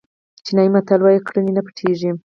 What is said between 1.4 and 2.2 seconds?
نه پټېږي.